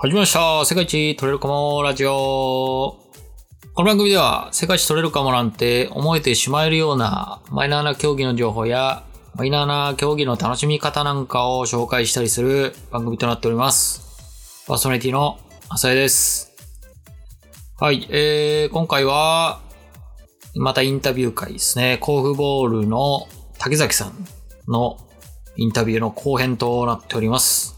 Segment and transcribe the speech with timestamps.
[0.00, 0.64] 始まりました。
[0.64, 2.10] 世界一取れるかもラジオ。
[3.74, 9.02] この番組では世界一取れるかもなんて思えてしまえるようなマイナーな競技の情報や
[9.34, 14.64] マイナーな競技の楽しみ方なんかを紹介したりする番組となっております。
[14.68, 16.52] パーソナリティの浅井です。
[17.80, 19.58] はい、えー、今回は
[20.54, 21.98] またインタビュー会ですね。
[22.00, 23.26] 甲府ボールの
[23.58, 24.12] 竹崎さん
[24.68, 24.96] の
[25.56, 27.77] インタビューの後編となっております。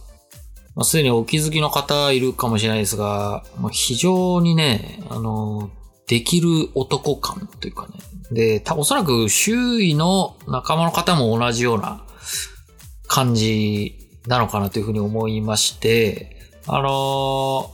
[0.75, 5.71] まあ、すでにお気づきの方いるかもしれないですが、まあ、非常にね、あの、
[6.07, 7.95] できる男感というかね。
[8.33, 12.05] で、おそらく周囲の仲間の方も同じような
[13.07, 17.73] 感じなのかなというふうに思いまして、あの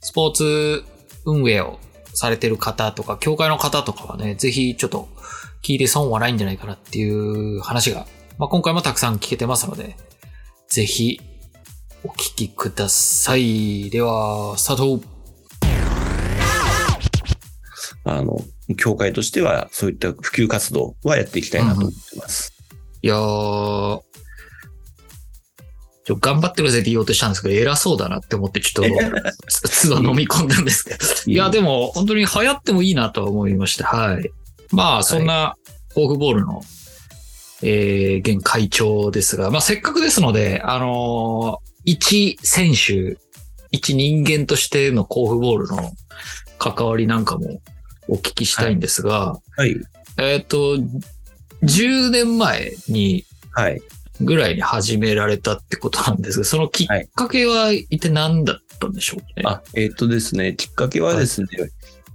[0.00, 0.84] スポーツ
[1.24, 1.78] 運営を
[2.12, 5.08] されてる方とか、協会の方とかはね、ぜひちょっと
[5.62, 8.06] 聞いて損はないんじゃないかなっていう話が、
[8.38, 9.96] まあ、今回もたくさん聞けてますので、
[10.68, 11.20] ぜひ
[12.04, 13.90] お聞きください。
[13.90, 15.00] では、スタート
[18.04, 18.38] あの、
[18.76, 22.52] 協会としては、そういった普及活動はやっていきたいなと思ってます。
[23.02, 24.00] いやー、
[26.04, 28.94] ちょ頑張ってるぜって言おうとしたんですけど、偉そうだなって思って、ちょっと、
[29.48, 30.98] つ都度飲み込んだんですけど。
[31.26, 33.86] いや、でも、本当に流行ってもいいなとは思いました。
[33.88, 34.30] はい。
[34.70, 35.56] まあ、そんな、
[35.94, 36.62] 甲府ボールの、
[37.62, 43.16] えー、現会長ですが、まあ、せっかくですので、あのー一選手、
[43.70, 45.92] 一人間としての甲府ボールの
[46.58, 47.62] 関わりなんかも
[48.08, 49.74] お聞きしたいんですが、はい。
[50.18, 50.76] えっ、と、
[51.62, 53.80] 10年前に、はい。
[54.20, 59.44] ぐらいに始められたってことなんですが、そのきっかけは一体何だったんでしょうね？
[59.46, 61.48] あ、えっ、とですね、きっかけはですね、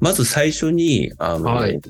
[0.01, 1.81] まず最初に、あの、はい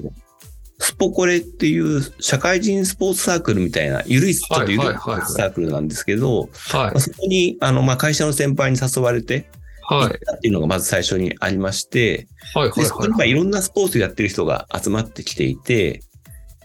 [0.80, 7.00] スポコレっていう社会人スポーツサークルみたいな、ゆるい、ちょっとゆるいはいはいはいはいサークルなんですけど、はいまあ、。
[7.00, 9.50] そこに、あの、まあ、会社の先輩に誘われて、
[9.84, 10.08] はい。
[10.08, 12.70] っていうのがまず最初にありまして、はい。
[12.70, 12.80] はい。
[12.80, 16.02] で、そこにいろんなスポーツやってる人が集まってきていて、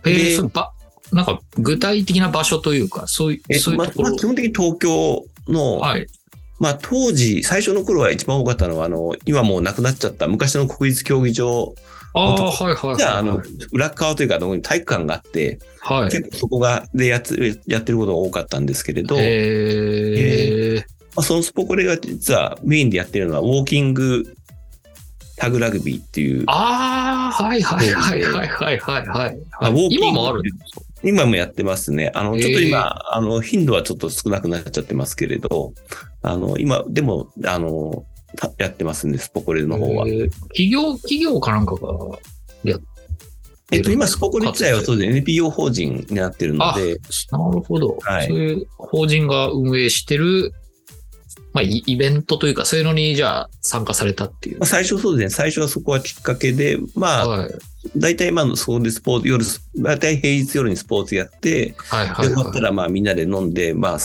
[0.06, 0.10] い。
[0.10, 0.72] えでー、そのば、
[1.12, 4.08] なんか具体的な場所というか、そういう、えっと、まあそういうところ。
[4.10, 6.06] まあ基本的に東京の、はい。
[6.58, 11.74] まあ当時、最初の頃は一番多かったのは、あの、今もうなくなっちゃった昔の国立競技場、
[12.14, 12.96] ああ、はいはいはい。
[12.96, 13.42] じゃあ、あの、
[13.72, 16.10] 裏側というか、体育館があって、はい。
[16.10, 20.84] 結構そこが、でやつやってることが多かったんですけれど、えー、ま
[21.16, 24.24] あ、そのスポコレが実はメインでやってるのは、ウォーキング
[25.36, 29.38] タグラグビーっていう、ああ、はいはいはいはいはいはいはい。
[29.60, 30.80] あウォーキング今もあるんですか？
[31.04, 32.10] 今もやってますね。
[32.14, 32.82] あの、ちょっと今、へ
[33.12, 35.72] あの、頻度はちょっと少なくなっちゃってますけれど、
[36.22, 38.17] あの、今、でも、あの、た
[38.59, 40.06] やってますね、スポコレの方は。
[40.09, 42.19] えー企業、企業かなんかが
[42.65, 42.81] やっ
[43.71, 46.98] えっと、今、スポコレ自体はそうで NPO 法人になってるのあで、
[47.31, 50.54] なるほど、はいそういう法人が運営してる、
[51.53, 54.66] まあ、イイベントというか、そういうのに、じゃあ、参加されたっていうまあ、。
[54.66, 57.54] 最初そうですね、最初はそこはきっかけで、まあ、はい。
[57.97, 59.44] 大体今のそこでスポーツ、夜、
[59.77, 62.62] 大体平日夜にスポーツやって、はいはい、で、終わったはい。
[62.62, 63.98] らまあみんなで飲んで、まあ、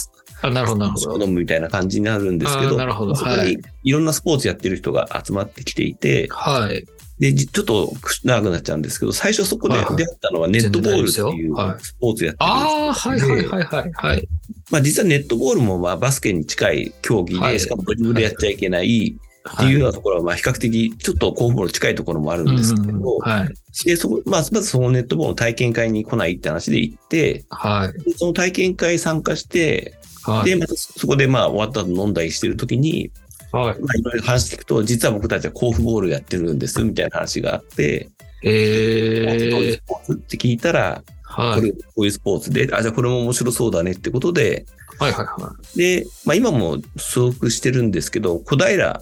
[0.44, 1.26] あなるほど、なるほど。
[1.26, 3.16] 飲むみたいな感じになるんですけど、あなるほど。
[3.16, 3.58] そこにはい。
[3.84, 6.86] いろんなスポーツやってる人が集まってきていて、はい。
[7.20, 7.94] で、じちょっと
[8.26, 13.46] 長くなっちゃうんですけど、最初そこで出会ったのはネットボールっていうスポーツやってるああ、はいはいい。
[13.48, 13.92] はいはい。
[13.94, 14.28] はい。
[14.72, 19.16] まあ実はネットボールもまあバスケに近い競技で、はいしかもドリブルやっちゃいけない
[19.50, 23.86] っていうようなところはまあ比較的ちょっと候補の近いところもあるんですけど、はい。
[23.86, 28.04] で、そこ、まあ、まずそのネットボールの体験会に来ないって話で行って、はい。
[28.04, 29.94] でその体験会参加して、
[30.24, 30.50] はい。
[30.50, 33.12] で、またそこでまあ終わった後飲んだりしてる時に、
[33.52, 33.80] はい。
[33.82, 38.10] まあいろいろ話していくと、実は僕たちは甲府ボールやってるんです、みたいな話があって、
[38.44, 41.60] どういええうスポーツって聞いたら、はい。
[41.60, 44.66] これ、こういうスポーツで、あ、じゃあこれも面白そうだねってことで、
[45.00, 45.78] はいはいはい。
[45.78, 49.02] で、まあ今も所属してるんですけど、小平、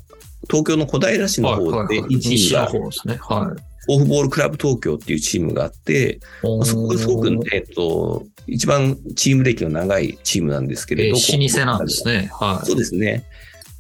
[0.50, 3.20] 東京の小平市のはい方ではいはい、チー西の方ですね。
[3.22, 3.71] はい。
[3.88, 11.18] オフボールクラブ東京っていうチームがあって、まあそこがすごく、えっと、一番チーム歴の長いチームなんですけれど。
[11.18, 12.30] えー、老舗なんですね。
[12.34, 12.66] はい。
[12.66, 13.26] そうですね。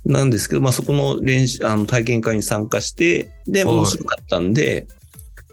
[0.05, 4.87] なんですけど、まあそこの練習、あの体験会に参加して、で、はい面白かったんで、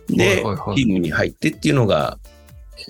[0.09, 2.19] で、はいはいはいチームに入ってっていうのが、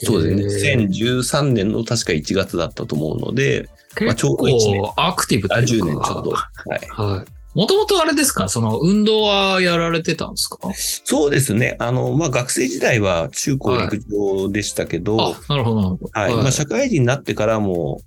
[0.04, 0.70] そうですね。
[0.72, 3.68] えー2013年の確か1月だったと思うので、
[4.00, 6.04] まあち結ょうど一年構アクティブとあ10いうか。
[6.04, 6.30] 年ちょっと。
[6.30, 6.46] は
[6.76, 7.16] い。
[7.16, 7.37] はい。
[7.58, 8.48] もともとあれですか？
[8.48, 10.58] その運動はやられてたんですか？
[11.04, 11.74] そうですね。
[11.80, 16.10] あの、まあ学生時代は中高陸上でしたけど、あ、なるほど、なるほど。
[16.12, 16.34] はい。
[16.36, 18.00] まあ、社会人になってからも、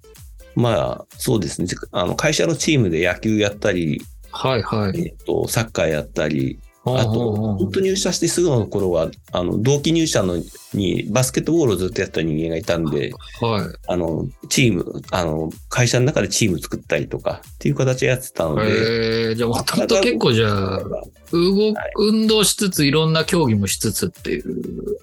[0.56, 1.68] まあ、そうですね。
[1.92, 4.02] あの、会社のチームで野球やったり、
[4.32, 5.08] はい、はい。
[5.08, 10.38] えっと、サッカーやったり、あと、本当入社してすぐの頃は、あの、同期入社の
[10.74, 13.78] にバスケットボールをずっとやった人間がいたんで、はい。
[13.88, 24.98] あの、チーム、あの、会社の中でチーム作ったりとかっていう形でやってたので、えー、じゃあ、もともと結構じゃあ、動く、運動しつつ、いろんな競技もしつつっていう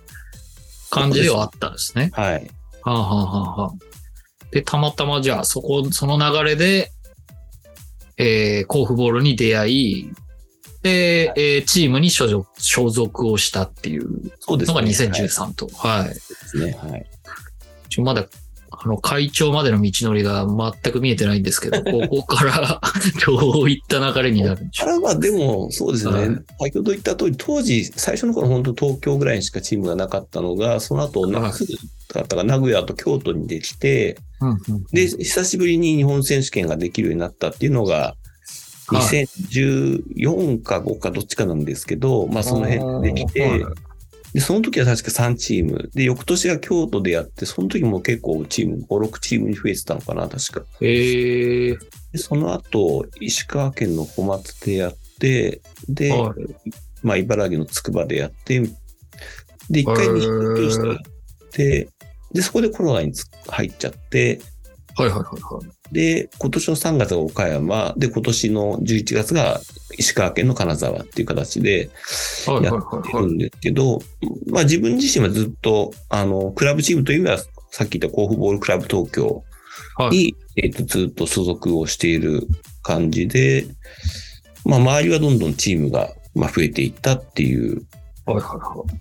[0.91, 2.11] 感じではあったんですね。
[2.13, 2.51] はい。
[2.83, 3.73] はあ、はあはあはあ、
[4.51, 6.91] で、たまたまじゃあ、そこ、その流れで、
[8.17, 10.11] えー、甲府ボールに出会い、
[10.83, 14.77] で、えーチームに所属所属をしたっていうのがそうですね。
[14.77, 15.69] はい2013と。
[15.75, 16.09] はい。
[16.09, 16.73] ですね。
[16.73, 17.07] はい。
[18.01, 18.27] まだ、
[18.71, 22.81] あの、会長までの道のりが全く見えてないんですけど、 ここから
[23.27, 26.13] どういった流れになるんでしょただまあでも、そうですね。
[26.13, 26.29] はい
[26.61, 31.75] 先ほど言った通り、当時、最初の頃本当東京ぐらいにしかチームがなかったのが、その後、はいすぐ
[32.09, 34.47] 方が名古屋と京都にできて、う。
[34.47, 38.28] うんうんで、久しぶりに日本選手権ができるようになったっていうのが、はい
[38.89, 43.65] 2014か5かどっちかなんですけど、まあその辺でできて、はい
[44.35, 45.91] で、その時は確か3チーム。
[45.95, 50.67] で、翌年が京都でやって、その時も結構チーム、5、6チームに増えてたのかな、確か。
[50.81, 51.79] えー、
[52.13, 56.71] で、その後、石川県の小松でやって、で、はい。
[57.03, 58.61] まあ、茨城の筑波でやって、
[59.71, 61.89] で、一回に引っして、
[62.33, 64.41] で、そこでコロナにつ入っちゃって、
[64.97, 65.78] はいはいはいはい。
[65.93, 69.61] で、今年の3月が岡山、で、今年の11月が
[69.97, 71.91] 石川県の金沢っていう形で
[72.47, 72.73] はいや。
[72.75, 74.01] ってるんですけど、
[74.51, 77.39] まあ自分自身はずっと、あの、クラブチームという意味は、
[77.71, 79.45] さっき言った甲府ボールクラブ東京
[79.97, 82.47] はいに、えっと、ずっと所属をしている
[82.83, 83.67] 感じで、
[84.65, 87.83] まあ周りはどんどんチームが、まあ、増えていったっていう。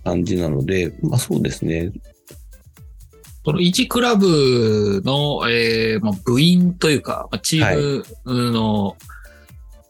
[0.04, 1.92] 感じなので、まあそうですね。
[3.48, 8.94] その1クラブの、えーまあ、部員というか、まあチームの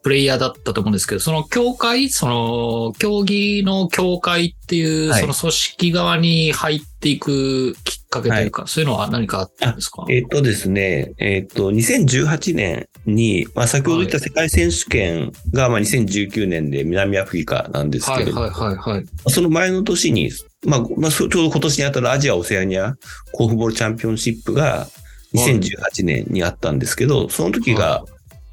[0.04, 5.20] プレイヤーだったと思うんですけど、その協会、その競技の協会っていう、はい。
[5.22, 10.06] その組織側に入っていくきっかけというか、そういうのは何かあったんですか？
[10.08, 19.06] えっとですね、えっと、2018年に、まあ先ほど言った世界選手権が、まあ2019年で南アフリカなんですけれど、はいはいはいはい。
[19.26, 20.30] その前の年に、
[20.66, 22.96] まあ、まあ、ちょうど今年にあたるアジア・オセアニア
[23.32, 24.86] 甲府ボールチャンピオンシップが
[25.34, 28.04] 2018年にあったんですけど、その時が、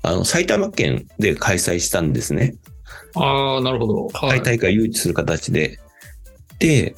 [0.04, 2.56] あの、埼玉県で開催したんですね。
[3.16, 4.08] ああ、なるほど。
[4.10, 4.44] はい。
[4.44, 5.80] 大会を誘致する形で。
[6.60, 6.96] で、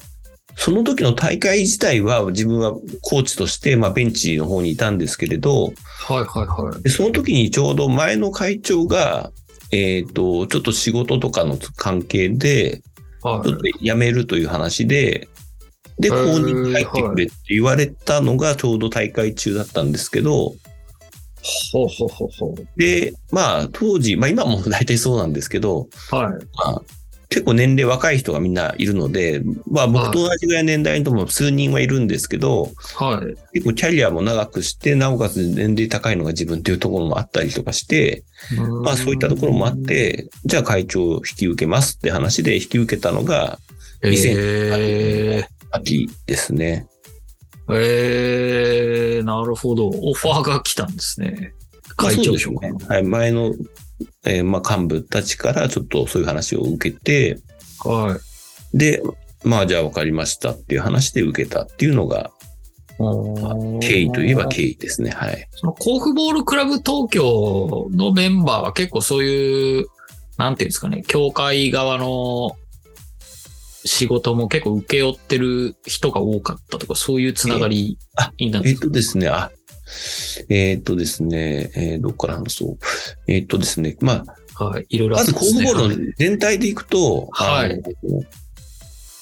[0.56, 6.82] その時の大会自体は自分はコーチとして、まあ、ベンチの方にいたんですけれど、はいはいはい。
[6.82, 9.30] でその時にちょうど前の会長が、
[9.70, 12.82] えっ、と、ちょっと仕事とかの関係で、
[13.22, 15.28] はいちょっと辞めるという話で、
[15.98, 20.54] で、へー後任に入ってくれって言われたのがちょうど大会中だったんですけど、
[21.72, 26.14] ほうほうほうほで、まあ当時、まあ今も大体そうなんですけど、う。
[26.14, 26.32] はい。
[26.56, 26.82] まあ
[27.30, 33.36] 結構年齢若い人がみんないるので、まあ僕と同じぐらいの年代の人も数人はいるんですけど、はい。
[33.52, 38.24] 結構キャリアも長くして、なおかつ年齢高いのが自分っていうところもあったりとかして、
[38.82, 43.58] まあそういったところもあって、じゃあ会長を引き受けますって話で引き受けたのが
[44.02, 46.86] え秋ですね。
[47.68, 49.88] ー、えー、なるほど。
[49.88, 51.52] オファーが来たんですね。
[51.96, 53.52] 会長職ねはい、前の、
[54.28, 57.38] えーまあ幹部たちからちょっとそういう話を受けて、
[57.84, 58.18] は
[58.74, 58.78] い。
[58.78, 59.02] で、
[59.42, 62.30] まあじゃあ分かりましたっていう話で受けたっていうのが、
[63.80, 65.10] 経緯といえば経緯ですね。
[65.10, 65.48] はい。
[65.52, 69.86] その甲府ボールクラブ東京のメンバーは結構そういう、
[70.36, 72.56] なんていうんですかね、協会側の
[73.84, 79.52] 仕事も結構請け負ってる人が多かったとか、そういうつながりあになってえっとですね、あ、
[80.48, 82.78] えっとですね、えーどっから話そう。
[83.26, 84.24] えっとですね、ま
[84.56, 84.86] あ、はい。
[84.88, 87.82] いろいろあまずってますね甲府ボールの全体でいくと、はい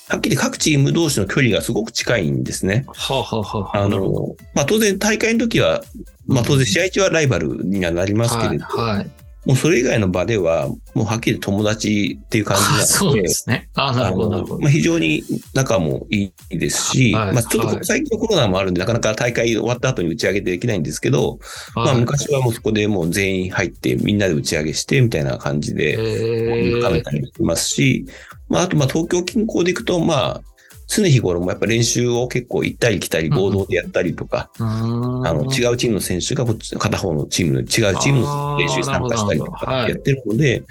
[0.09, 2.85] はっきり各チーム同士の距離がすごく近いんですね。
[2.87, 5.83] はあ、はあはあはあ、の、まあ当然大会の時は、
[6.27, 8.97] まあ当然試合中はライバルにはなりますけれど、はい。
[8.99, 9.11] はい。
[9.47, 13.71] もうそれ以外の場では、もうはっきり友達っていう感じなのあで、 そうですね。
[13.75, 14.67] あなるほど、なるほどま。
[14.67, 15.23] あ、非常に
[15.55, 21.39] 仲もいいですし、はいまあ、ちょっとはい最近のコロナもあるんで、なかなか大会終わった後に打ち上げできないんですけど、
[21.77, 28.05] まあ、はい昔はもうそこでもう全員入って、みんなで打ち上げして、みたいな感じで、え深めたりもしますし、
[28.49, 30.56] まあ、あと、まあ、東京近郊で行くと、まあ、
[30.89, 37.67] 常日頃もやっぱ練習を結構行ったり来たり合同でやったりとか、ああの、違うチームの選手がこっち、片方のチームの違う
[37.99, 40.63] チームの練習に参加したりとかやってるので、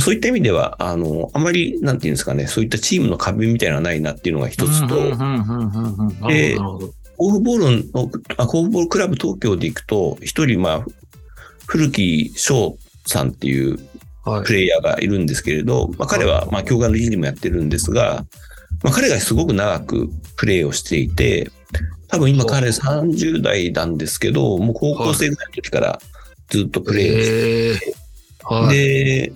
[0.00, 6.92] そういった意味では、あの、あまり、なんていうんですかね、そういったチームの壁みたいなのはないなっていうのが一つと、でるほど、なるほど。
[7.18, 10.84] 甲府ボールの、あ甲府ボールクラブ東京で行くと、一人、まあ、
[11.66, 13.78] 古木翔さんっていう、
[14.24, 14.44] はい。
[14.44, 18.24] プレイヤーがいるんですけれど、まあ、彼は、まあ、教官の理事もやってるんですが、
[18.82, 21.50] まあ、彼がすごく長くプレイをしていて、
[22.08, 25.98] 多分今彼30代なんですけど、もう高校生ぐらいの時から
[26.48, 28.76] ずっとプレイをしてえー、はい。
[28.76, 29.32] で、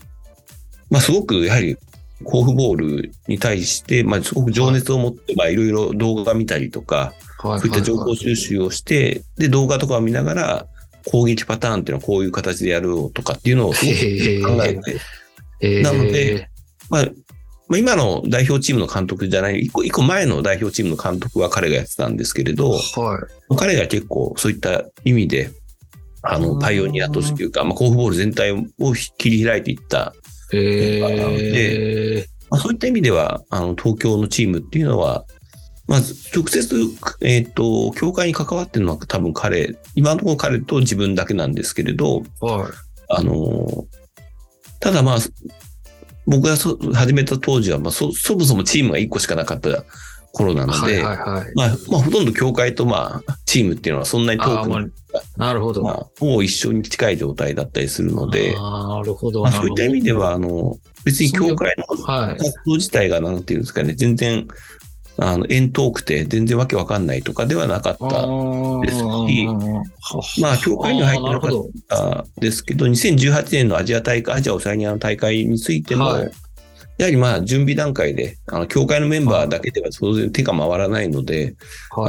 [0.91, 1.77] まあ、すごくやはり、
[2.25, 7.61] 甲府ボールに対して、まあ、すごく情熱を持って、まあ、いろいろ動画見たりとか、はい。
[7.61, 10.67] そういった情報収集をして、で、動画とかを見ながら、
[11.05, 15.01] 攻撃パターンっていうのはこういう形でやるとかっていうのをすごく考えて、
[15.61, 16.49] えー、なので、
[16.89, 17.09] まあ、
[17.73, 22.79] まあ、今の代表チームの監督じゃない、一個一個前の代表チームの監督は彼がやってたんですけれど、は
[23.51, 23.57] い。
[23.57, 25.51] 彼が結構そういった意味で、
[26.23, 28.67] あの、パイオニアとしてというか、まあ、甲府ボール全体を
[29.17, 30.13] 切り開いていった、
[30.53, 35.25] えー、まあ、そういった意味では、あの、東京のチームっていうのは、
[35.89, 36.77] まず、直接、
[37.23, 42.73] えっ、と、協会に関わってるのは多分彼、今のところ彼と自分だけなんですけれど、はい。
[43.09, 43.87] あの、
[44.79, 45.19] ただまあ、
[46.27, 49.85] 僕がそ始めた当時は、まあそ、そもそもチームが1個しかなかった
[50.33, 51.53] 頃なのはいで、はいはい。
[51.55, 54.81] まあ、まあ、ほとんど協会とまあ、チームっていうのはそんなに遠くあーまあ
[55.37, 55.83] なるほど。
[55.83, 59.43] まあ、ほぼ一緒に近い状態だったりするので、なるほど。
[59.43, 62.39] まあ、そういった意味では、は、あの、別に協会のはい。
[62.39, 64.49] 活動自体がなんていうんですかね、全然、
[65.19, 68.27] あの、遠遠くて全然わけわかんないとかではなかった
[68.87, 68.99] です
[70.35, 71.51] しまあ協会には入ってなかっ
[71.89, 76.31] たですけど、2018年のアジア大会、アジアオセアニアの大会についても、はい
[77.03, 81.57] やはりまあ準備段階で、あの、協会のメンバーだけでは当然手が回らないので。
[81.91, 82.05] そ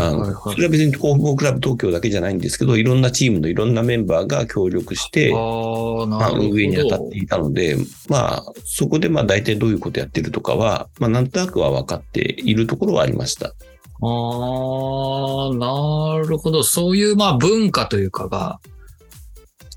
[0.57, 6.49] れは別に甲府ボールクラブ東京だけじゃないんですけど、いろんなチームのいろんなメンバーが協力して、ああ、まあ、なるほど。
[6.49, 7.75] 運営に当たっていたので、
[8.07, 13.47] まあ、そこでまあ大体どういうことやってるとかは、まあなんとなくは分かっているところはありました。
[13.47, 13.53] ああ、
[15.55, 16.61] なるほど。
[16.61, 18.59] そういう、まあ、文化というかが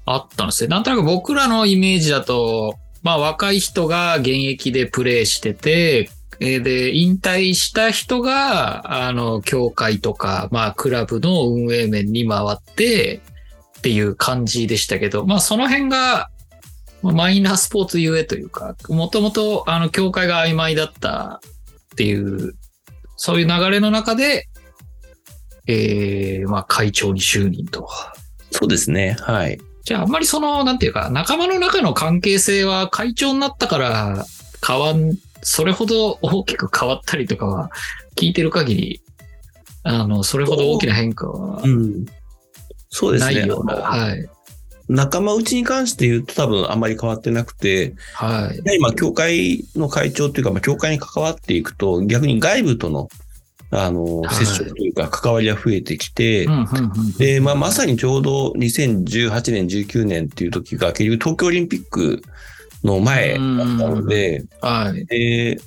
[0.04, 0.68] あったんですね。
[0.68, 2.74] なんとなく僕らのイメージだと、
[3.06, 13.22] まあ、若い人が現役でプレイしてて、で、引退した人が、あの、協会とか、まあ、クラブの運営面に回って、
[13.78, 16.28] っていう感じでしたけど、まあ、その辺が、
[17.02, 21.40] マイナースポーツゆえというか、もともと、あの、協会が曖昧だった
[21.92, 22.56] っていう
[23.16, 24.48] そういう流れの中で、
[25.66, 27.88] えー、まあ会長に就任と。
[28.50, 29.16] そうですね。
[29.20, 29.58] はい。
[29.86, 34.26] じゃああんまりその、なんていうか、仲間の中の関係性は会長になったから
[34.66, 37.70] 変わん、それほど大きく変わったりとかは
[38.16, 39.00] 聞いてる限り、
[39.84, 42.04] あの、それほど大きな変化はうん。
[42.90, 43.34] そうですね。
[43.36, 43.74] ないような。
[43.74, 44.28] あのはい。
[44.88, 48.56] 仲間内に関して言うと多分あんまり変わってなくて、はい。
[48.56, 53.08] やはりまあ、協会の会長というか、まあ、協会に関わっていくと、逆に外部との、
[53.70, 56.46] あの、はい接触というか、関わりが増えてきて。
[57.18, 62.22] で、まあ、まさにちょうど2018年、19年っていう時が、結局東京オリンピック
[62.84, 63.42] の前だった
[63.88, 65.04] ので、はい。
[65.06, 65.60] で、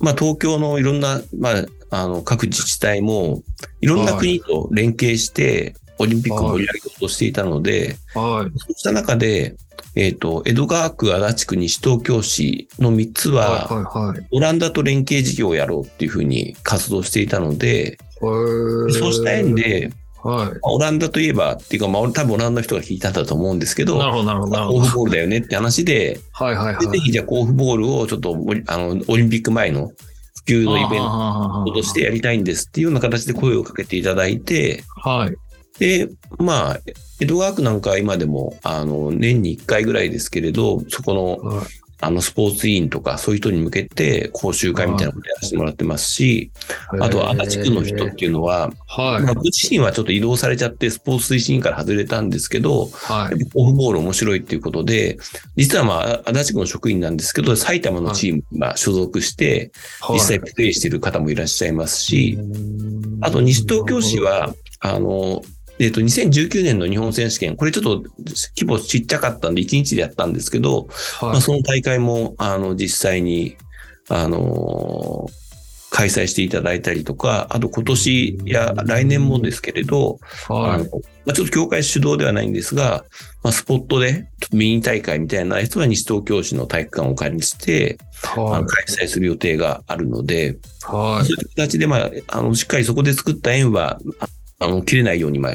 [0.00, 3.42] まあ、東京のいろんな、まあ、あの、各自治体も、
[3.80, 8.58] いろんな国と連携して、オリンピックを盛り上げようとしていたので、はい。
[8.58, 9.56] そうした中で、
[9.96, 13.68] えっ、と、江戸川区、足立区、西東京市の3つは。
[14.32, 18.92] オランダと連携事業をやろうっていうふうに活動していたので、はい。
[18.92, 20.46] そうした縁で、はい。
[20.48, 24.78] まあオランダといえば、っていうか、まあ、俺多分オランダの人が聞いたんだと思うんですけど、なるほど、なるほど、なるほど。
[24.80, 27.00] 甲府ボールだよねって話で、はい、はい、はでぜい。
[27.00, 28.36] ひじゃあ甲府ボールをちょっと
[28.66, 29.94] あのオリンピック前の普
[30.46, 35.36] 及のイベントとしてやりたいんですっていうような形で声をかけていただいて、はい。
[35.78, 36.80] で、まあ、
[37.20, 41.66] 江戸川区なんかは今でも、あの、年に1回ぐらいですけれど、そこの、はい
[42.04, 46.50] あの、スポーツ委員とか、そういう人に向けて、講習会みたいなことやらせてもらってますし、
[47.00, 49.22] あとは足立区の人っていうのは、はい。
[49.22, 53.46] まあ、僕自身はちょっと移動されちゃって、スポーツ推進委員から外れたんですけど、はい。
[53.54, 55.16] オフボール面白いっていうことで、
[55.56, 59.72] 実はまあ、足立区の職員なんですけど、埼玉のチームにまあ所属して、
[60.10, 62.38] 実際プレイしている方もいらっしゃいますし、
[63.22, 65.42] あと西東京市は、あの、
[65.78, 68.04] えっ、と、2019年の日本選手権、これちょっと
[68.56, 70.88] 規模ちっちゃかったんで、1日でやったんですけど、
[71.20, 71.42] まあ、はい。
[71.42, 73.56] その大会も、あの、実際に、
[74.10, 75.26] あの
[75.94, 80.78] 開催していただいたりとか、あと今年や来年もですけれど、あはい。
[80.78, 80.84] の
[81.24, 83.04] まあ、ちょっと協会主導ではないんですが、
[83.44, 87.96] まあ、スポットでちょっとミニ大会みたいなやつは西東京市の体育館をお借りして、
[88.36, 90.92] あはの開催する予定があるので、い。
[90.92, 91.26] はい。
[91.26, 94.00] そういった形で、まあ、あの、しっかりそこで作った縁は、
[94.58, 95.54] ああの、切れないように、まあ、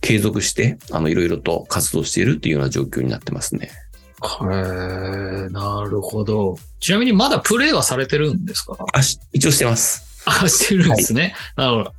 [0.00, 3.70] 継続して、あの、いろいろと活動しているっていうような状況になってますね。
[3.70, 6.56] へえ、なるほど。
[6.80, 8.76] ちなみにまだプレイはされてるんですか？
[8.94, 10.22] あ、し一応してます。
[10.24, 11.34] あ、してるんですね。
[11.56, 11.92] なるほど。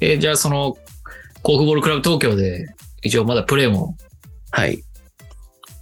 [0.00, 0.76] えーじゃあその、
[1.42, 2.68] 甲府ボールクラブ東京で、
[3.02, 3.96] 一応まだプレイも、
[4.52, 4.82] はい。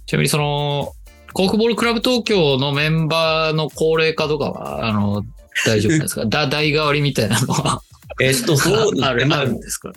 [0.07, 0.93] ちなみにその、
[1.33, 5.23] コークボールクラブ東京のメンバーの高齢化とかは、あの、
[5.65, 6.25] 大丈夫ですか？
[6.27, 7.81] だ、代替わりみたいなのは。
[8.21, 9.25] えっと、そうですね。
[9.25, 9.91] まああるんですか？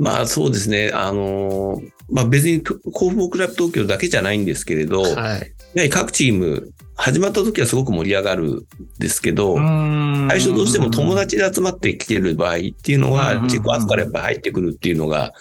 [0.00, 0.90] まあそうですね。
[0.92, 5.52] あのーまあ別に甲府ボールクラブ東京だけじゃないんですけれど、やははい。
[5.74, 8.62] り各チーム、始まった時はすごく盛り上がるん
[8.98, 15.34] ですけど、最最初どうしても友達で集まってきてる場合っていうのは、自己後からやっぱ入ってくるっていうのが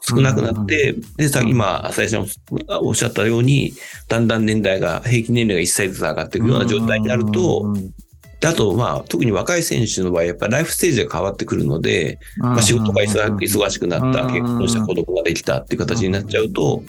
[0.00, 2.26] 少なくなって、で、さ、今、浅井さん
[2.80, 3.74] おっしゃったように、
[4.08, 7.74] だんだん年代が、平均年齢が1歳ずつ上がっていくような状態になると、
[8.44, 16.82] であと、まあ、特に若い選手の場合、やっぱりライフステージが変わってくるので、まあ、仕事が忙忙しくなった、うん結婚した子供ができたっていう形になっちゃうと、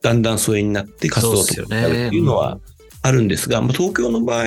[0.00, 2.60] だんだん疎遠になって活動とかなるっていうのは
[3.02, 4.44] あるんですが、まあ、東京の場合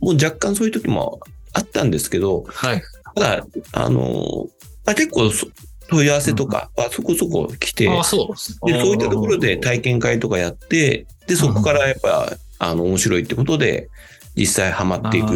[0.00, 1.20] も若干そういう時も
[1.52, 2.82] あったんですけど、はい。
[3.14, 4.48] ただ、あの、
[4.84, 5.46] まあ、結構そ
[5.90, 8.34] 問い合わせとかはそこそこ来て、でそ
[8.66, 13.88] ういったところで体験会とかやって、で、そこからやっぱ、あの、面白いってことで、
[14.36, 15.34] 実際ハマっていく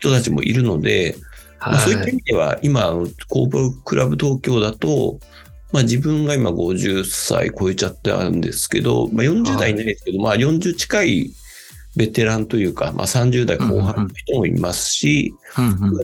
[0.00, 1.16] 人たちもいるので、
[1.60, 2.92] まあ、そういった意味では、今、
[3.28, 5.18] コープクラブ東京だと、
[5.72, 11.30] まあ自分が今50歳超えちゃってあるんですけど、まあ40代いないですけど、まあ40近い
[11.96, 15.34] ベテランというか、まあ30代後半の人もいますし、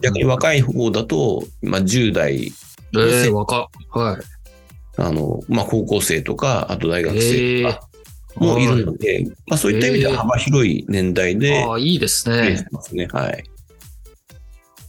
[0.03, 2.53] 逆に若い方だと、まあ10代、
[2.97, 3.67] ええ若っ。
[3.91, 4.21] はい。
[4.97, 7.90] あの、まあ高校生とか、あと大学生とか
[8.37, 12.67] もいるので、まあそういった意味では幅広い年代で、ああ、いいですね。
[12.81, 13.07] すね。
[13.07, 13.45] はい。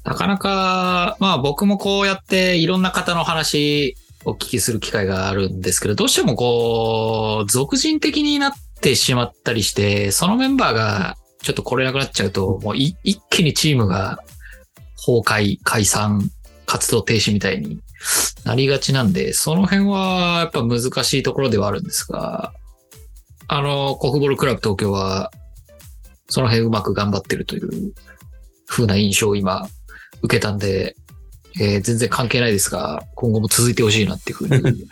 [0.03, 3.95] なかなか、まあ僕もこうやっていろんな方の話
[4.25, 14.19] をお聞きする機会があるんですけど、どうしてもこう、俗人的になってしまったりして、そのメンバーがちょっと来れなくなっちゃうと、もうい一気にチームが
[14.95, 16.29] 崩壊、解散、
[16.65, 17.79] 活動停止みたいに
[18.45, 22.53] なりがちなんで、その辺はやっぱ難しいところではあるんですが、
[23.53, 25.29] あの、コフボールクラブ東京は、
[26.29, 27.91] その辺うまく頑張ってるという
[28.65, 29.67] 風な印象を今
[30.21, 30.95] 受けたんで、
[31.59, 34.85] えー全然関係ないですが、今後も続いてほしいなっていうふうに。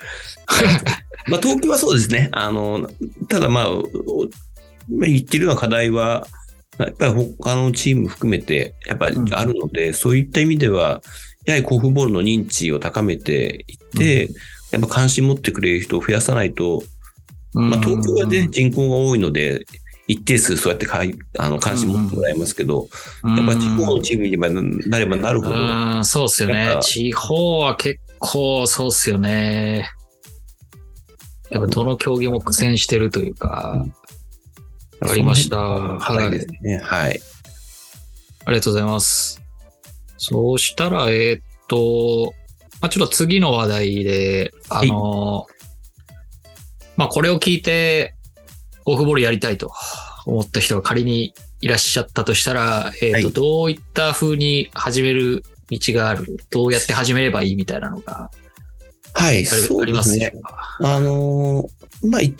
[1.27, 2.27] まあ、東京はそうですね。
[2.33, 2.89] あの、
[3.29, 3.69] ただまあ、
[4.89, 6.27] 言ってるような課題は、
[6.79, 11.01] やっぱり他のチーム含めて、やっぱりあるので、そういった意味では、
[11.45, 14.29] やはり甲府ボールの認知を高めていって、
[14.71, 16.83] やっぱ関心持ってくれる人を増やさないと、
[17.53, 19.65] まあ、東京はね、人口が多いので、
[20.07, 22.87] 一定数そうやってかいあの関心持ってもらえますけど、
[23.23, 29.91] うん、やっぱ地方のチームになればなるほど、うん、そうっすよね地方は結構そうっすよね。
[31.49, 33.85] やっぱどの競技も苦戦してるというか、
[34.99, 35.57] わかりました。
[35.57, 36.63] はい。
[36.63, 36.77] ね。
[36.77, 37.19] はい。
[38.45, 39.41] ありがとうございます。
[40.17, 42.33] そうしたら、えーっと、
[42.81, 45.47] まあ、ちょっと次の話題で、あの、
[46.99, 48.13] まあ、これを聞いて、
[48.85, 49.71] オフボールやりたいと
[50.25, 53.31] 思った人が仮にいらっしゃったとしたら、えーっと、はい。
[53.31, 56.25] どういった風に始める道がある？
[56.49, 58.29] どうやって始めればいいみたいなのが
[59.13, 60.31] はい、ありそうですね。
[60.31, 60.33] ね。。
[60.81, 62.35] あのーまあ、い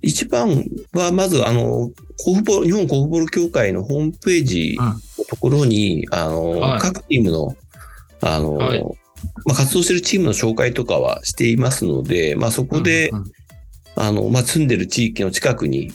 [0.00, 1.90] 一番は、まず、あの、
[2.24, 4.86] 甲府ボール日本甲府ボール協会のホームページうん。
[4.86, 4.94] の
[5.28, 6.80] ところに、あの、はい。
[6.80, 7.54] 各チームの、
[8.22, 8.82] あの、はい。
[9.44, 13.32] まあ、活動しているチームの紹介とかはしていますので、まあ、そこで、うんうん
[14.00, 15.90] あの、まあ、住んでる地域の近くに、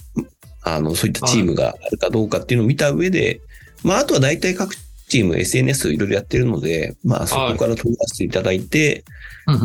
[0.62, 3.42] あの、そういったチームがあるかどうかっていうのを見た上で、
[3.84, 4.76] まあ、あとは大体各
[5.08, 9.04] チーム SNS いろいろやってるので、まあ、そこから飛ばしていただいて、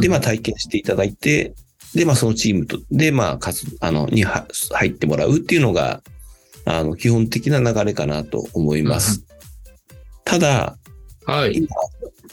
[0.00, 1.54] で、まあ、体験していただいて、
[1.94, 6.02] で、まあ、そのチームと、で、まあ、かつ、あの、には入ってもらうっていうのが、
[6.64, 9.24] あの、基本的な流れかなと思います。
[10.24, 10.76] ただ、
[11.24, 11.66] はい。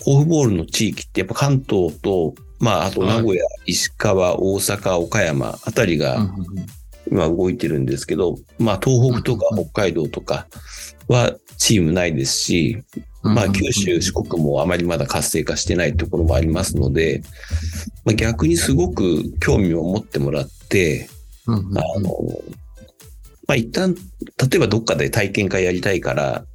[0.03, 6.29] 甲府ボールの地域ってやっぱ関東と、まあ、あと名古屋、石川、大阪、岡山あたりが
[7.11, 10.47] 今動いてるんですけど、まあ、東北とかうん北海道とか
[11.07, 12.83] はチームないですし、
[13.23, 17.23] うんまあ、九州、四国もあまりまだ活性化してないところもありますので、
[18.05, 21.09] まあ、逆にすごく興味を持ってもらって、
[21.47, 21.51] あ
[21.99, 22.09] の、
[23.47, 26.45] まあ、一旦、例えばどっかで体験会やりたいから、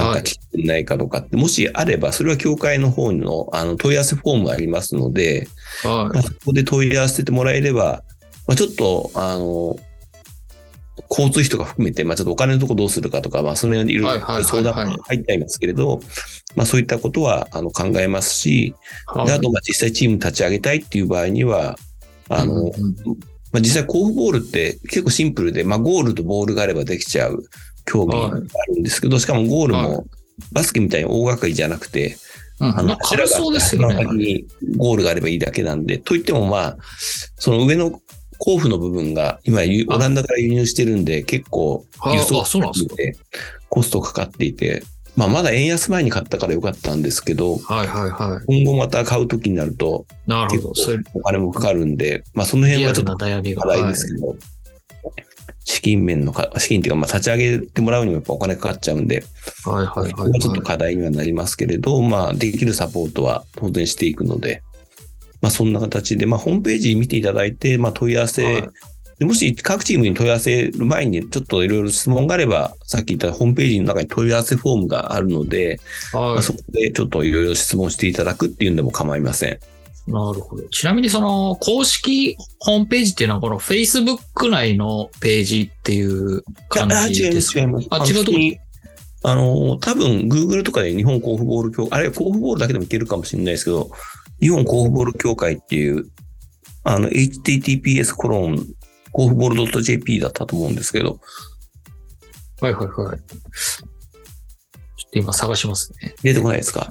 [0.00, 5.48] なんはいか来てないかとかって、もしあれば、それは協会の方のあの問い合わせフォームありますので、
[5.82, 6.14] はい。
[6.14, 8.02] まあ、そこで問い合わせてもらえれば、
[8.46, 9.76] まあ、ちょっと、あの、
[11.08, 16.00] 交通費とか含めて、まあ、ちょっとお金のとこどうするかとか、まあ、その辺いろいはいはいはいろ相談も入っちゃいますけれど、
[16.56, 18.74] まあ、そういったことは、あの、考えますし、
[19.06, 19.26] はい。
[19.26, 21.78] であと、まあ、実際チーム立ち上げたいっていう場合には、
[22.28, 22.72] あの、うんうん
[23.52, 27.42] まあ、実際、甲府ボールって結構シンプルで、まあ、ゴールとボールがあればできちゃう
[27.90, 28.30] 競技があ
[28.68, 29.88] るんですけど、しかもゴールはい。
[29.88, 30.06] も
[30.52, 32.16] バスケみたいに大掛かりじゃなくて、
[32.60, 32.78] うん。
[32.78, 32.96] あの、
[34.14, 36.76] にゴールがあればいいだけなんで、といってもまあ、
[37.36, 38.00] その上の
[38.38, 43.14] 甲府の部分が今輸オランダから輸入してるんで結構あ輸送あそうなんで
[43.68, 44.82] コストかかっていて、
[45.14, 50.30] まあまだ円安前に買ったからよかったんですけど、はいはいは今後また買うときになるとい。
[50.30, 50.74] なるほど。
[51.14, 53.62] お金もかかるんで、まあその辺はちょっとな悩みが。
[53.62, 54.36] 課題ですけど、
[55.70, 59.24] 資金面のか、資金っていうかまあ立ち上げてもらうにもやっぱお金かかっちゃうんで、
[59.64, 60.30] はいはいはいはい。
[60.32, 64.62] はちょっと課題にはなりますけれど、まあできるサポートは当然していくので、
[65.40, 68.70] まあそんな形で、まあホームページ見ていただいて、まあ問い合わせ、はい
[69.20, 75.78] でもし各チームに問い合わせる前にちょっといろいろ質問があれば、さっき言ったホームページの中に問い合わせフォームがあるので、
[76.14, 79.58] まはあ、そこでちょっといろいろ質問していただくっていうんでも構いません。
[80.06, 80.12] い。
[80.12, 80.68] なるほど。
[80.68, 87.60] ちなみにその公式ホームページっていうのはこの Facebook 内のページっていう感じですか？
[87.60, 87.88] 違います。
[87.90, 88.38] あ、違うとこ？
[89.22, 93.90] あの、多分 Google とかで日本甲府ボール協会、あれは甲府ボールだけでもいけるかもしれないですけど、
[94.40, 96.06] 日本甲府ボール協会っていう、
[96.84, 98.66] あの、https コロン、
[99.12, 101.20] 甲府ボール .jp だったと思うんですけど、
[102.62, 103.18] はいはいはい。
[103.18, 106.14] ちょっと今探しますね。
[106.22, 106.90] 出てこないですか？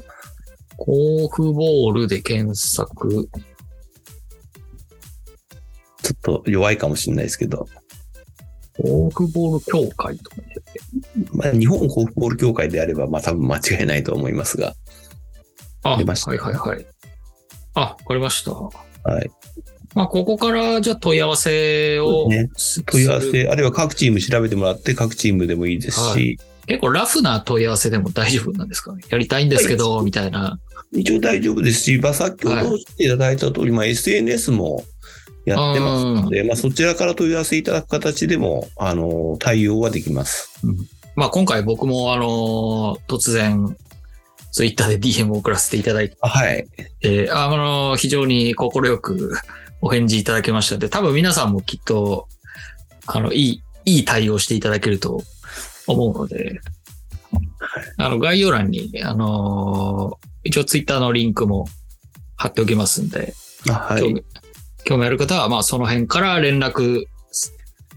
[0.80, 3.30] 甲府ボールで検索。
[6.02, 7.68] ちょっと弱いかもしれないですけど、
[8.78, 10.44] 甲府ボール協会とかね。
[11.34, 14.74] まあ、日本甲府ボール協会であれば、まあ多分間違いないと思いますが、
[15.84, 16.86] あ、はい出ましたはいはい。
[17.74, 18.52] あ、わかりました。
[18.52, 18.72] は
[19.22, 19.32] い。
[19.96, 30.60] まあ、ここからじゃあ問い合わせをそうですす問い合わせ、あるいは各チーム調べてもらって、各チームでもいいですし、は結構ラフな問い合わせでも大丈夫なんですかねやりたいんですけど、みたいな。
[30.92, 34.84] 一応大丈夫ですし、まあ、先ほどおっしていただいた通り、まあ、SNS も
[35.46, 40.52] やってますので、まあ、そちらから問い合わせいただく形でも、あの、対応はできます。
[41.16, 43.76] まあ、今回僕もあの、突然、
[44.52, 46.68] ツイッターで DM を送らせていただいあはい。
[47.02, 49.36] て、あの、非常に快く
[49.82, 52.28] お返事いただけましたので、多分皆さんもきっと、
[53.06, 55.22] あの、いい、いい対応していただけると
[55.88, 56.60] 思うので、
[57.98, 61.68] あの、概要欄に、あの、一応ツイッターのリンクも
[62.36, 63.34] 貼っておきますんで、
[63.70, 64.24] あはい。
[64.86, 67.04] 興味ある方は、まあ、その辺から連絡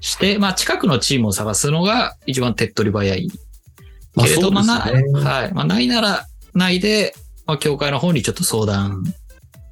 [0.00, 3.30] して、まあ、近くのチームを探すのが一番手っ取り早い。
[4.14, 5.54] まあけれど、まあ、ねはい。
[5.54, 7.14] まあ、ないなら、ないで、
[7.46, 9.04] まあ、協会の方にちょっと相談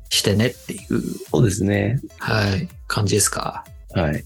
[0.08, 2.00] してねっていう、そうですね。
[2.18, 3.64] はい、感じですか？
[3.94, 4.24] はい。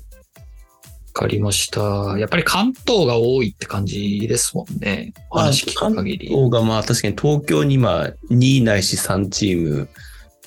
[1.14, 2.18] わかりました。
[2.18, 5.12] やっぱり関東が多いって感じですもんね。
[5.30, 6.28] お話聞く限り。
[6.28, 9.88] 関東がまあ確かに東京に今2ないし3チーム、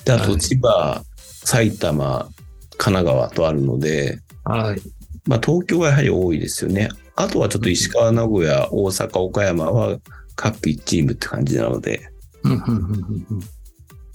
[0.04, 2.28] であとはい千葉、埼玉、
[2.76, 4.80] 神奈川とあるので、はい。
[5.26, 6.90] まあ東京はやはり多いですよね。
[7.16, 9.98] あとはちょっと石川、名古屋、大阪、岡山は
[10.36, 12.06] 各1チームって感じなので、
[12.44, 13.40] うんうんうんうんうん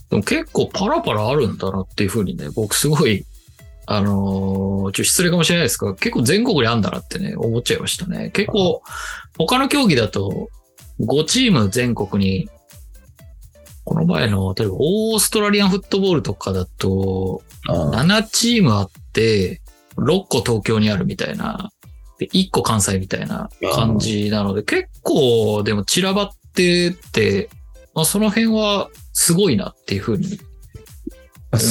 [0.09, 3.25] でも結構パラパラあるんだなっていうふうにね、僕すごい、
[3.85, 8.31] あのーちょっと失礼かもしれないですが、結構全国にあんだなってね、思っちゃいましたね。
[8.31, 8.81] 結構、
[9.37, 10.49] 他の競技だと、
[10.99, 12.49] 5チーム全国に、
[13.85, 19.61] この前の、例えばオーストラリアンフットボールとかだと、ああ7チームあって、
[19.97, 21.71] 6個東京にあるみたいな、
[22.19, 27.49] で、1個関西みたいな感じなので、結構でも散らばってって、
[27.93, 30.39] まあ、その辺はすごいなっていうふうに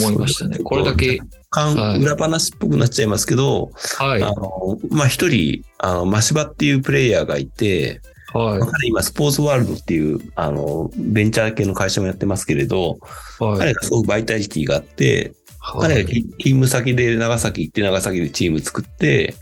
[0.05, 0.59] 思いましたね。
[0.59, 1.21] これだけ、
[1.53, 2.01] かんはい。
[2.01, 8.01] 裏話っぽくなっちゃいますけど、はい、あの、まあ、一人、あの、マシバっていうプレイヤーがいて、
[8.33, 12.99] はい、彼今、スポーツワールドっていう、あの、ベンチャー系の会社もやってますけれど、
[13.39, 19.35] はい、彼がすごくバイタリティがあって、はい、彼が勤勤務先で長崎行って長崎でチーム作って、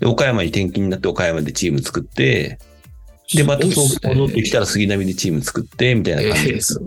[0.00, 2.58] で、岡山に転勤になって岡山でチーム作って、
[3.34, 6.80] で、また東京戻ってきたら杉並でチーム作って、みたいな感じです。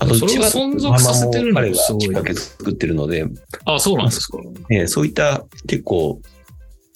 [0.00, 3.26] あと、それを存続させてるのがきっかけ作ってるので、
[3.66, 4.38] あ、そうなんですか。
[4.70, 6.20] えーそういった結構、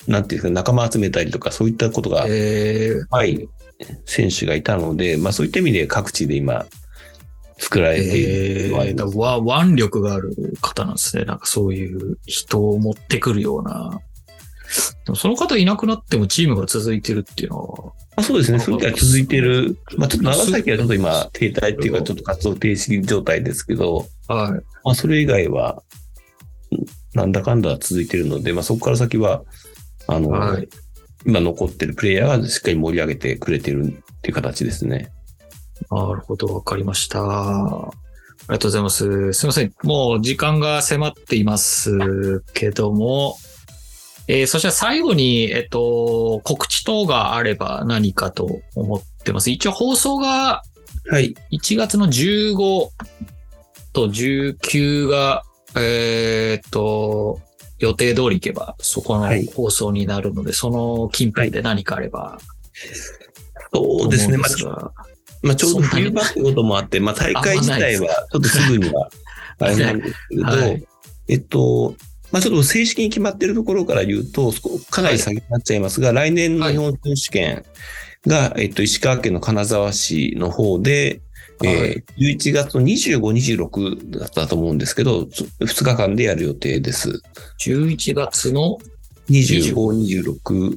[0.09, 3.47] なんていうか、仲間集めたりとか、そういったことが、えー、はい、
[4.07, 6.67] 選手がいたので、まあそういった意味で各地で今、
[7.59, 11.25] 作られていえるのはありー、腕力がある方なんですね。
[11.25, 14.01] なんかそういう人を持ってくるような。
[15.15, 19.79] その方いなくなってもチームが続いてるっていうのは、あそうですね、そういう意味では続いてる。
[19.97, 24.51] まあちょっと長崎はちょっと今、停滞っていうか、ちょっと活動停止状態ですけど、はい。
[24.85, 25.83] まあそれ以外は、
[27.15, 29.43] なんだかんだ続いてるので、まあそこから先は、
[30.07, 30.69] あの、はい。
[31.27, 35.11] 今残ってるプレイヤーがしっかり盛り上げてくれてるっていう形ですね。
[35.91, 37.21] なるほど、わかりました。
[37.21, 37.91] あ
[38.49, 39.33] りがとうございます。
[39.33, 39.73] すいません。
[39.83, 43.37] もう時間が迫っていますけども、
[44.27, 49.51] えーそしたら最後に、えっと、告知等があれば何かと思ってます。
[49.51, 50.63] 一応放送が
[51.07, 51.35] はい。
[51.53, 52.89] 1月の15
[53.93, 55.43] と19が、
[55.77, 57.41] えーっと、
[57.79, 62.39] 予定通り行けば、そこのはい放送になるので、その近辺で何かあれば、
[63.73, 64.39] そうですね。
[64.39, 64.93] まあ
[65.43, 69.11] まあ、ちょうど冬場ってこともあって、まあ、大会自体はちょっとすぐには
[69.59, 70.87] あれなんですけれど、はい
[71.29, 71.95] えっと、
[72.35, 74.53] まあ、ちょっと正式に決まっているところから言うと、
[74.91, 77.65] かなり先になっちゃいますが、来年の日本選手権
[78.27, 81.21] が、えっと、石川県の金沢市の方で、
[81.61, 83.21] はいえー11月の25、
[83.69, 85.29] 26だったと思うんですけど、
[85.61, 87.23] 2日間でやる予定です。
[87.61, 88.79] 11月の、
[89.31, 89.75] 25、
[90.43, 90.77] 26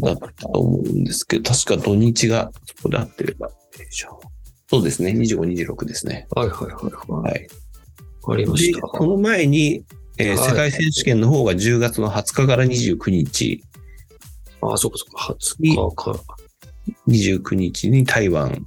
[0.00, 3.50] だったと思うんですけど、確か土日がそこで合ってれば。
[4.70, 6.26] そうですね、25、26ですね。
[6.30, 7.20] はいはいはいは。
[7.20, 7.67] はいい。
[8.28, 8.80] わかりまでし、た。
[8.80, 9.84] この前に、
[10.18, 10.48] えーはい。
[10.50, 13.64] 世界選手権の方が10月の20日から29日、
[14.60, 16.36] あ、そっかそっか、20日か。
[17.08, 18.66] 29日に台湾。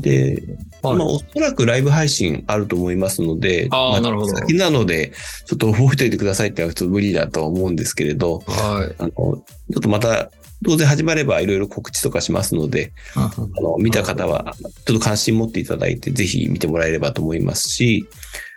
[0.00, 0.42] で、
[0.82, 0.96] はい。
[0.96, 4.36] まあ、おそらくライブ配信あると思いますので、まあーなるほど。
[4.36, 5.12] 先なので、
[5.46, 8.94] ちょっと覚えておいてくださいってのはちょっと無理だとは思うんですけれど、はい。
[8.98, 9.42] あの、ちょ
[9.78, 10.30] っとまた、
[10.64, 14.54] 当然始まればいろいろ告知とかしますので、あの、見た方は、
[14.86, 18.08] ちょっと関心持っていただいて、ぜひ見てもらえればと思いますし、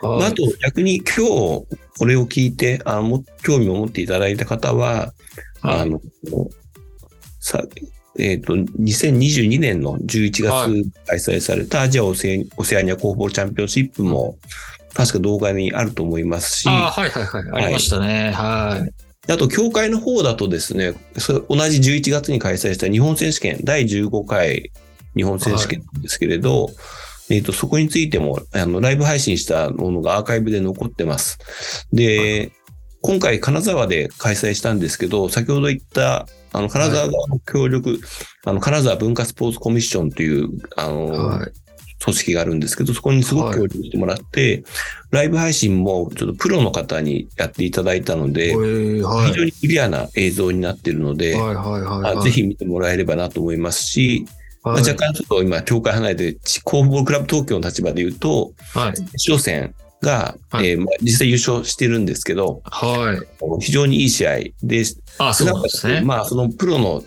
[0.02, 1.66] まあ、と逆に今日
[1.98, 5.14] これを聞いて、あのも興味を持っていただいた方は、
[5.62, 6.02] はいあの、
[7.40, 7.64] さ、
[8.18, 14.38] えっ、と、2022年の11は月に開催されたアジアオセオセアニアコーフボールチャンピオンシップも、
[14.94, 17.64] 確か動画にあると思いますし、あーはいはいはい。
[17.64, 18.32] ありましたね。
[18.32, 19.05] はい。
[19.28, 24.72] あと、協会の方だとですね、それ同じ11月に開催した日本選手権、第15回
[25.16, 26.70] 日本選手権なんですけれど、
[27.30, 31.40] えっ、と、そこについても、あの、ライブ配信したものがアーカイブで残ってます。
[31.92, 32.52] で、
[33.02, 38.00] 今回金沢で開催したんですけど、先ほど言った、あの、金沢側の協力、
[38.46, 41.52] あの、金沢文化スポーツコミッションという、あの、はい。
[42.04, 44.64] 組織があるんですけど、そこにすごく協力してもらって、
[45.12, 49.28] ライブ配信もちょっとプロの方にやっていただいたので、えーはい。
[49.30, 51.34] 非常にクリアな映像になっているので、
[52.24, 54.26] ぜひ見てもらえればなと思いますし、
[54.64, 58.92] まあはい、若干ちょっと今、協会離れて、ちコーフボールクラブ東京の立場で言うと、はい。
[58.94, 63.62] 決勝戦が、はいえーまあ、実際優勝してるんですけど、はい。
[63.62, 64.84] 非常にいい試合で、
[65.20, 66.02] あ、そうですね。
[66.02, 67.04] まあ、そのプロの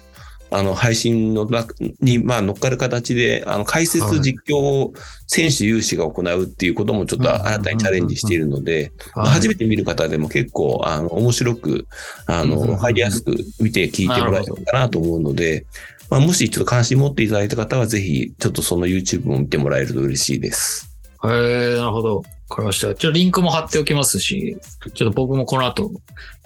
[0.51, 4.21] あの配信の中に、まあ、乗っかる形で、あの解説はい。
[4.21, 4.93] 実況を
[5.27, 11.87] 選手有志が行うっていうこともちょっと新たにチャレンジしているので、初めて見る方でも結構、あの、面白く、
[12.27, 15.67] あの、入りやすく見て聞いてもらえるかなと思うので、
[16.11, 20.89] まあ、もしちょっと関心持っていただいた方は、ぜひ、ちょっとその YouTube も見てもらえると嬉しいです。
[21.25, 22.23] へえ、なるほど。
[22.51, 22.95] わかりました。
[22.95, 24.57] ちょっとリンクも貼っておきますし、
[24.95, 25.91] ちょっと僕もこの後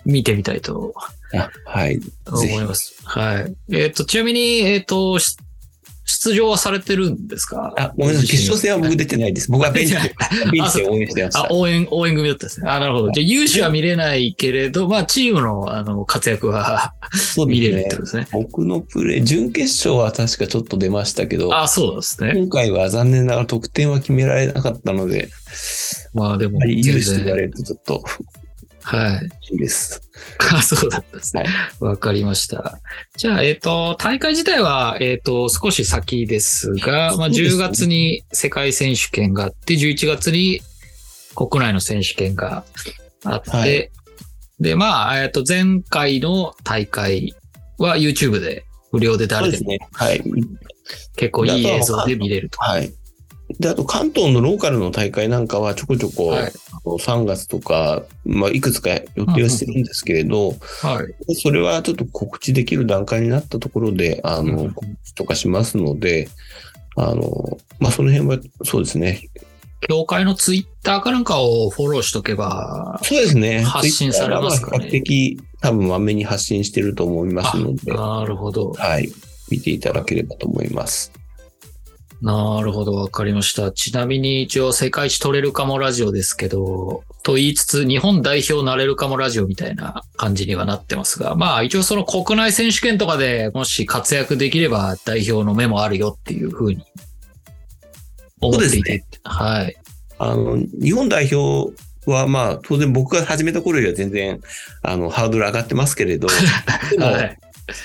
[0.05, 0.95] 見てみたいと
[1.35, 2.01] あはい。
[2.27, 2.95] 思います。
[3.05, 3.55] はい。
[3.73, 5.37] えっ、と、ちなみに、えっ、と、し
[6.05, 7.75] 出場はされてるんですか？
[7.79, 8.29] あ、ごめんなさい。
[8.29, 9.51] 決勝戦は僕出てないです。
[9.51, 10.01] 僕はベンチで、
[10.51, 11.49] ベンチで応援してましたあ、。
[11.51, 12.69] 応援、応援組だったんですね。
[12.69, 13.11] あ、なるほど。
[13.13, 16.93] じゃあ、優勝は見れないけれど、まあ、チームの、あの、活躍は
[17.47, 18.27] 見れるってことですね。
[18.33, 22.35] 僕のプレー、準決勝は確かちょっと出ましたけど、あ、そうですね。
[22.35, 25.29] 今回は残念ながら得点は決められなかったので、
[26.15, 27.03] まあ、でも、やはり許全然。
[27.03, 28.05] して言われるとちょっと
[28.83, 29.53] はい。
[29.53, 30.03] いいです。
[30.53, 31.45] あ、 そうだったんですね。
[31.81, 32.81] わ、かりました。
[33.17, 40.63] じゃあ、えっ、と、大会自体は、えっ、と、少し先ですが、まあ、そうですね10月に世界選手権があって、11月に
[41.35, 42.65] 国内の選手権が
[43.25, 43.91] あって、はい
[44.61, 47.35] で、まあ、えっ、と、前回の大会
[47.79, 49.89] は YouTube で無料で誰ですもでね。
[49.93, 50.23] はい。
[51.17, 52.61] 結構いい映像で見れると。
[52.61, 52.93] はい。
[53.59, 56.53] で、あと関東のローカルの大会なんかはちょこちょこ、はい
[56.85, 60.51] あの3月とか、まあ、いくつか予定はしてるんですけれど、
[60.83, 61.35] はい。
[61.35, 66.29] それはちょっと告知できる段階になったところで、あの、うん告知とかしますので、
[66.97, 69.29] あの、まあ、その辺は、そうですね。
[69.89, 73.63] 協会のツイッターかなんかをフォローしとけば、そうですね。
[73.63, 78.73] 発信されますかね比較的、多分まめに発信してると思いますので、なるほど。
[78.73, 79.13] はい。
[79.51, 81.13] 見ていただければと思います。
[82.23, 83.73] なるほど、わかりました。
[83.73, 96.85] ちなみに一応世界一取れるかもラジオですけど、と言いつつ日本代表なれるかもラジオみたいな感じにはなってますが、まあ一応その国内選手権とかでもし活躍できれば代表の目もあるよっていうふうに
[98.41, 99.77] 思っていて、そうではい。
[100.19, 101.75] あの、日本代表
[102.07, 104.41] は、まあ、当然僕が始めた頃よりは全然、
[104.83, 106.29] あの、ハードル上がってますけれど、
[106.91, 107.39] でも、はい。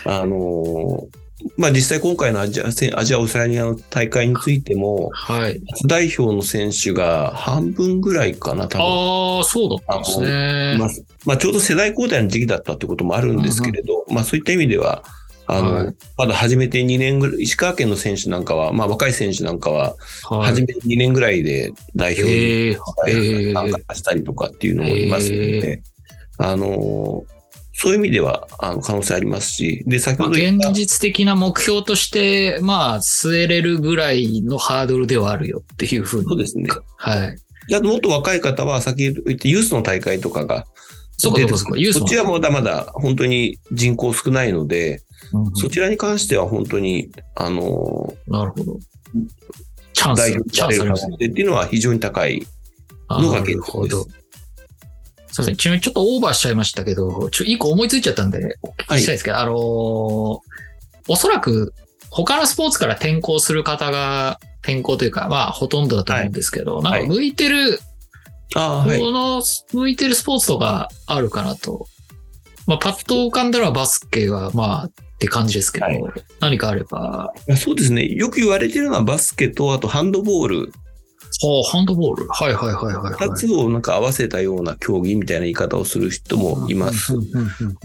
[0.05, 1.07] あの、
[1.55, 5.61] まあ実際今回のアジアせアジアオセアニアの大会についても、はい。
[5.71, 8.85] 初代表の選手が半分ぐらいかな、多分。
[8.85, 10.85] ああ、そうだったんですねま。
[10.85, 10.89] あ、
[11.25, 15.03] まあ、ちょうど世代交代の時期だったってこともあるんですけれど、まあそういった意味では、
[15.45, 25.83] あの、はいまだ始めて2年ぐらい、石川県の選手なんかは、まあ若い選手なんかは、はい始めて2年ぐらいで代表にえーえー参加したりとかっていうのもいますので、
[26.39, 27.23] あの、
[27.79, 36.25] そういう意味では、あの、可能性ありますし、で、先まあほど言った現実的な目標として、まあ、据えれるぐらいのハードルではあるよっていうふうに。
[36.27, 36.67] そうですね。
[36.97, 37.37] はい。
[37.67, 40.65] であともっと若い方は、先ほど言ったユースの大会とかが、
[41.17, 41.77] そうかそうか。
[41.77, 48.79] ユースもそっちはまだまだ本当に人口少ないので、うんうんそちらに関しては本当に、あの、なるほど。
[49.93, 52.45] チャンス、チャンスっていうのは非常に高い
[53.09, 54.07] のがな現状でするほど。
[55.37, 55.55] すいません。
[55.55, 60.39] ちなみにちょっとオーバーしちゃいましたけど、ちょ、一個思いついちゃったんで、お聞きしたいですけど、あのー
[61.09, 61.73] おそらく、
[62.09, 67.79] 他のスポーツから転校する方が、転校というか、まあ、ほとんどだと思うんですけど、なんか向いてる、
[68.53, 68.99] はい。
[68.99, 71.85] この、向いてるスポーツとかあるかなと。
[72.65, 76.03] まあ、パッと浮かんだのはバスケは、まあ、って感じですけど、はい
[76.41, 78.05] 何かあれば、いやそうですね。
[78.05, 80.73] よく言われてるのはバスケと、あとハンドボール、
[81.39, 82.27] ほう、ハンドボール。
[82.29, 83.29] はいはいはいはい、はい。
[83.29, 87.13] 二つをなんか合わせたような競技みたいな言い方をする人もいます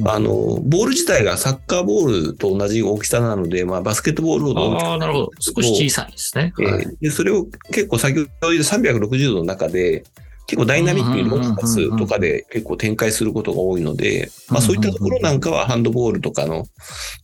[0.04, 0.30] あの、
[0.62, 5.30] ボール自体がサッカーボールと同じ大きさなので、まあバスケットボールほどああ、なるほど。
[5.40, 6.54] 少し小さいですね。
[6.60, 10.04] えはいーで、それを結構先ほど言った360度の中で、
[10.46, 16.66] 結構ダイナミックにロンパスとかで結構展開することが多いので、まあそういったところなんかはハンドボールとかの、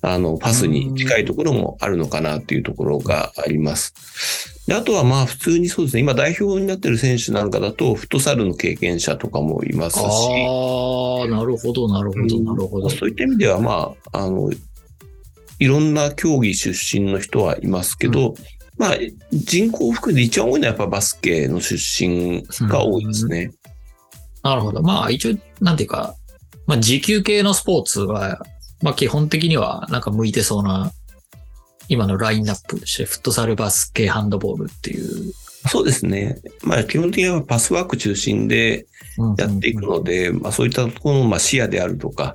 [0.03, 3.95] あの、パスに近いところもあるのかなっていうところがあります。
[4.67, 12.91] であとはまあ普通にそうですね、今代表になってる選手なんかだと、フットサルの経験者とかもいますし、ああ、なるほど、なるほど、なるほど。
[12.91, 14.51] そういった意味では、まあ、あの、
[15.59, 18.35] いろんな競技出身の人はいますけど、
[18.79, 18.97] まあ、
[19.33, 23.53] 人口を含めて一番多いのはやっぱバスケの出身が多いですね。
[24.43, 24.83] なるほど。
[24.83, 26.15] まあ一応、なんていうか、
[26.67, 28.41] まあ時給系のスポーツは、
[28.81, 30.93] まあ基本的にはなんか向いてそうな、
[31.89, 35.33] 今のラインナップとして、フットサル、バスケ、ハンドボールっていう。
[35.67, 36.39] そうですね。
[36.63, 38.87] まあ、基本的にはパスワーク中心で
[39.37, 42.35] やっていくので、まあ、そういったところのまあ視野であるとか、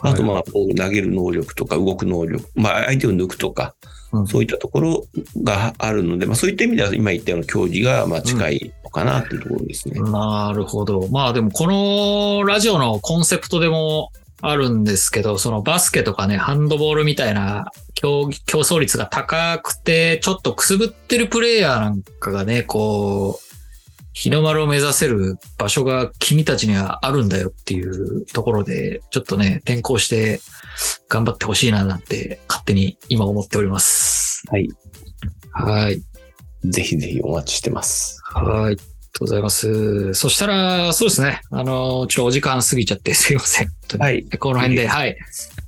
[0.00, 5.06] あとまあ、ボール投げる能力とか、動く能力、まあ、相手を抜くとか、うんそういったところ
[5.42, 9.98] があるので、まあ、そういった意味では今言ったような競技がまあ近いのかなっていうところですね。
[10.00, 11.08] なるほど。
[11.08, 23.51] まあでもこのラジオのコンセプトでもあるんですけど、そのバスケとかね、ハンドボールみたいな競技、競争率が高くて、ちょっとくすぶってるプレイヤーなんかがね、こう、
[24.12, 30.40] 日の丸を目指せる場所が君たちにはあるんだよっていうところで、ちょっとね、転校して
[31.08, 34.42] 頑張ってほしいななんて勝手に今思っております。
[34.50, 34.68] はい。
[35.52, 36.02] はい。
[36.64, 38.20] ぜひぜひお待ちしてます。
[38.24, 38.44] はい。
[38.44, 40.14] ありがとうございます。
[40.14, 41.40] そしたら、そうですね。
[41.50, 43.68] あの、ちょっとお時間過ぎちゃってすいません。
[43.98, 44.24] はい。
[44.24, 45.16] この辺で、はい。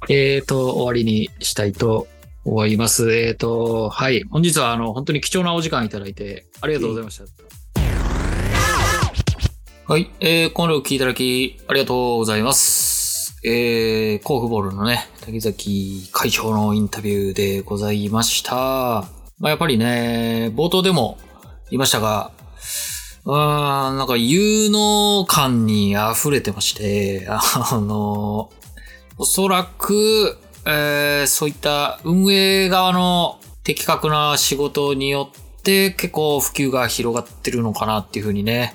[0.08, 2.08] えっ、と、終わりにしたいと
[2.44, 3.14] 思います。
[3.14, 4.22] えっ、と、はい。
[4.24, 7.24] 本日は、あの、本当に貴重なお時間いただいて、ありがとうございました。
[9.86, 10.10] はい。
[10.20, 13.38] えー、今度お聞いただき、ありがとうございます。
[13.44, 18.54] えー、コーフボールのね、竹崎会長のインタビューでございました。
[18.54, 19.04] ま
[19.42, 21.18] あ、やっぱりね、冒頭でも
[21.68, 22.32] 言いましたが、
[23.26, 27.38] うーん、なんか有能感に溢れてまして、あ
[27.78, 28.50] の、
[29.18, 38.74] おそらく、えーそういった運営側の的確な仕事によって結構普及が広がってるのかなっていうふうにね、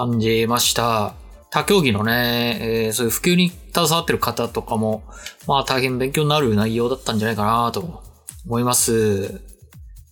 [0.00, 1.14] 感じました。
[1.50, 5.02] 他競技のね、えーそういう普及に携わってる方とかも、
[5.46, 8.02] まあ大変勉強になる内容だったんじゃないかなと
[8.46, 9.42] 思います。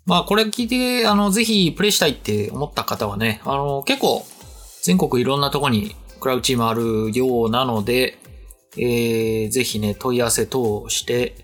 [0.04, 4.26] まあこれ聞いて、あの、ぜひプレイしたいって思った方はね、あの、結構
[4.82, 8.18] 全国いろんなとこにクラウチームあるようなので、
[8.76, 11.34] えー、ぜひね、問い合わせ等して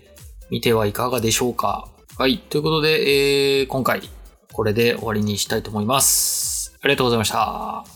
[0.51, 1.87] みてはいかがでしょうか。
[2.17, 2.37] はい。
[2.37, 4.01] ということで、えー、今回
[4.53, 6.77] これで終わりにしたいと思います。
[6.81, 7.94] ありがとうございました。